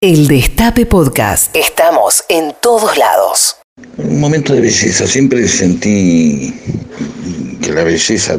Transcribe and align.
El 0.00 0.28
Destape 0.28 0.86
Podcast. 0.86 1.56
Estamos 1.56 2.22
en 2.28 2.54
todos 2.62 2.96
lados. 2.96 3.56
Un 3.96 4.20
momento 4.20 4.54
de 4.54 4.60
belleza. 4.60 5.08
Siempre 5.08 5.48
sentí 5.48 6.54
que 7.60 7.72
la 7.72 7.82
belleza 7.82 8.38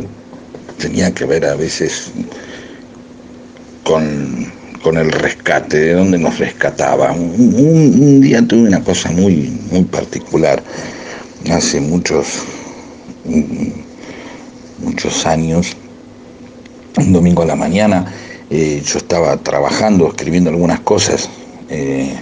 tenía 0.77 1.13
que 1.13 1.25
ver 1.25 1.43
a 1.43 1.55
veces 1.55 2.11
con, 3.83 4.97
el 4.97 5.11
rescate, 5.11 5.79
de 5.79 5.93
donde 5.95 6.17
nos 6.17 6.39
rescataba. 6.39 7.11
Un, 7.11 8.21
día 8.21 8.41
tuve 8.47 8.69
una 8.69 8.81
cosa 8.81 9.11
muy, 9.11 9.51
muy 9.69 9.83
particular. 9.83 10.63
Hace 11.51 11.81
muchos, 11.81 12.35
muchos 14.77 15.25
años, 15.25 15.75
un 16.95 17.11
domingo 17.11 17.43
a 17.43 17.47
la 17.47 17.57
mañana, 17.57 18.05
eh, 18.49 18.81
yo 18.85 18.97
estaba 18.97 19.35
trabajando, 19.35 20.07
escribiendo 20.07 20.51
algunas 20.51 20.79
cosas 20.79 21.29
eh, 21.69 22.15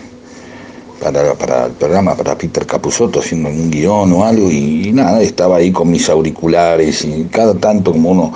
para, 1.02 1.34
para, 1.36 1.66
el 1.68 1.74
programa, 1.74 2.16
para 2.16 2.38
Peter 2.38 2.66
Capusotto, 2.66 3.20
haciendo 3.20 3.50
un 3.50 3.70
guion 3.70 4.12
o 4.14 4.26
algo, 4.26 4.50
y, 4.52 4.92
nada, 4.94 5.22
estaba 5.22 5.58
ahí 5.58 5.72
con 5.72 5.92
mis 5.92 6.10
auriculares, 6.10 7.06
y 7.06 7.28
cada 7.32 7.54
tanto 7.54 7.92
como 7.92 8.12
uno 8.12 8.34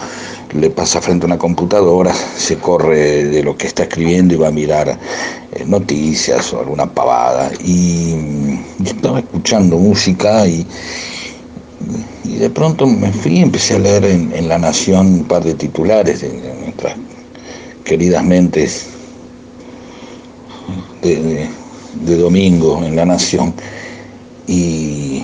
le 0.54 0.70
pasa 0.70 1.02
frente 1.02 1.26
a 1.26 1.28
una 1.28 1.38
computadora, 1.38 2.14
se 2.14 2.58
corre 2.58 3.26
de 3.26 3.44
lo 3.44 3.58
que 3.58 3.68
está 3.68 3.84
escribiendo 3.84 4.34
y 4.34 4.38
va 4.38 4.50
a 4.50 4.52
mirar 4.52 4.90
eh, 4.90 5.64
noticias 5.66 6.54
o 6.54 6.60
alguna 6.60 6.86
pavada. 6.86 7.52
Y, 7.64 8.60
estaba 8.86 9.20
escuchando 9.20 9.78
música 9.78 10.46
y, 10.48 10.66
y 12.24 12.36
de 12.36 12.50
pronto 12.50 12.86
me 12.86 13.12
fui 13.12 13.40
y 13.40 13.42
empecé 13.42 13.76
a 13.76 13.80
leer 13.80 14.06
en, 14.06 14.48
La 14.48 14.58
Nación 14.58 15.08
un 15.08 15.24
par 15.24 15.44
de 15.44 15.54
titulares 15.54 16.22
de 16.22 16.54
nuestras 16.64 16.96
queridas 17.84 18.24
mentes 18.24 18.88
de, 21.02 21.48
domingo 22.18 22.84
en 22.84 22.96
La 22.96 23.06
Nación. 23.06 23.54
Y 24.48 25.24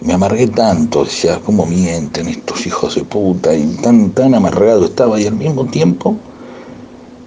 me 0.00 0.12
amargué 0.12 0.46
tanto, 0.48 1.04
decía, 1.04 1.40
¿cómo 1.44 1.66
mienten 1.66 2.28
estos 2.28 2.66
hijos 2.66 2.94
de 2.94 3.04
puta? 3.04 3.54
Y 3.54 3.64
tan, 3.82 4.10
tan 4.10 4.34
amargado 4.34 4.86
estaba. 4.86 5.20
Y 5.20 5.26
al 5.26 5.34
mismo 5.34 5.66
tiempo 5.66 6.16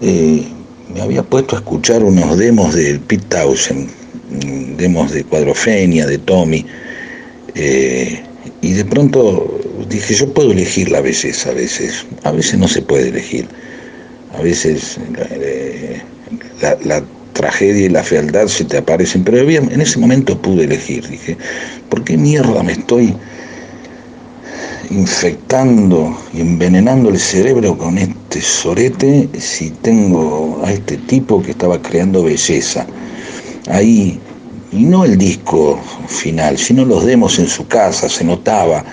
eh, 0.02 0.48
me 0.94 1.02
había 1.02 1.24
puesto 1.24 1.56
a 1.56 1.60
escuchar 1.60 2.04
unos 2.04 2.38
demos 2.38 2.74
de 2.74 3.00
Pete 3.00 3.26
Townsend, 3.30 3.90
demos 4.78 5.12
de 5.12 5.24
Cuadrofenia, 5.24 6.06
de 6.06 6.18
Tommy, 6.18 6.66
eh, 7.56 8.24
y 8.62 8.74
de 8.74 8.86
pronto 8.86 9.60
dije, 9.90 10.14
yo 10.14 10.34
puedo 10.34 10.52
elegir 10.52 10.92
la 10.92 11.02
belleza 11.02 11.50
a 11.50 11.54
veces, 11.54 12.06
a 12.24 12.32
veces 12.32 12.58
no 12.58 12.68
se 12.68 12.82
puede 12.82 13.10
elegir, 13.10 13.48
a 14.38 14.42
veces 14.42 14.98
eh, 15.32 16.02
la, 16.84 17.04
tragedia 17.34 17.86
y 17.86 17.90
la 17.90 18.04
fealdad 18.04 18.48
se 18.48 18.66
te 18.66 18.78
aparecen, 18.78 19.24
pero 19.24 19.40
en 19.40 19.82
ese 19.82 19.98
momento 20.00 20.38
pude 20.40 20.66
elegir, 20.66 21.08
dije, 21.08 21.38
¿por 21.90 22.04
qué 22.04 22.18
mierda 22.18 22.62
me 22.62 22.74
estoy 22.74 23.16
infectando 24.90 26.16
y 26.34 26.42
envenenando 26.42 27.10
el 27.10 27.18
cerebro 27.18 27.78
con 27.78 27.98
este 27.98 28.42
sorete 28.42 29.30
si 29.40 29.70
tengo 29.70 30.62
a 30.66 30.72
este 30.72 30.98
tipo 30.98 31.42
que 31.42 31.52
estaba 31.52 31.82
creando 31.82 32.24
belleza? 32.24 32.86
Ahí, 33.70 34.20
y 34.72 34.84
no 34.84 35.06
el 35.06 35.18
disco 35.18 35.80
final, 36.08 36.58
sino 36.58 36.86
los 36.86 37.06
demos 37.06 37.40
en 37.40 37.48
su 37.48 37.66
casa, 37.68 38.10
se 38.10 38.26
notaba 38.26 38.84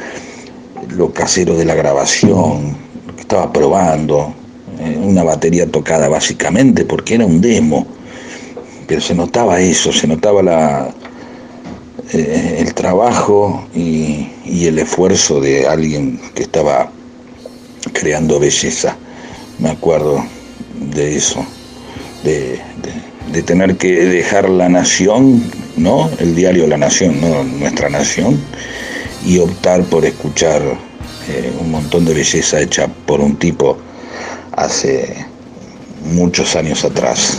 lo 0.90 1.12
casero 1.12 1.56
de 1.56 1.64
la 1.64 1.74
grabación, 1.74 2.76
que 3.16 3.22
estaba 3.22 3.52
probando, 3.52 4.32
una 4.78 5.24
batería 5.24 5.66
tocada 5.66 6.08
básicamente 6.08 6.84
porque 6.84 7.14
era 7.14 7.26
un 7.26 7.40
demo, 7.40 7.86
pero 8.86 9.00
se 9.00 9.14
notaba 9.14 9.60
eso, 9.60 9.92
se 9.92 10.06
notaba 10.06 10.42
la, 10.42 10.94
eh, 12.12 12.56
el 12.60 12.72
trabajo 12.72 13.68
y, 13.74 14.28
el 14.66 14.78
esfuerzo 14.78 15.40
de 15.40 15.66
alguien 15.66 16.20
que 16.34 16.42
estaba 16.42 16.90
creando 17.92 18.38
belleza. 18.40 18.96
Me 19.58 19.70
acuerdo 19.70 20.24
de 20.92 21.16
eso, 21.16 21.44
de, 22.24 22.60
tener 23.42 23.76
que 23.76 24.04
dejar 24.06 24.48
la 24.48 24.68
nación, 24.68 25.42
¿no? 25.76 26.10
El 26.18 26.34
diario 26.34 26.66
La 26.66 26.76
Nación, 26.76 27.20
¿no? 27.20 27.44
Nuestra 27.44 27.88
nación, 27.88 28.38
y 29.24 29.38
optar 29.38 29.84
por 29.84 30.04
escuchar 30.04 30.62
eh, 31.28 31.52
un 31.60 31.70
montón 31.70 32.04
de 32.04 32.14
belleza 32.14 32.60
hecha 32.60 32.88
por 33.06 33.20
un 33.20 33.36
tipo 33.36 33.78
hace 34.58 35.26
muchos 36.04 36.56
años 36.56 36.84
atrás. 36.84 37.38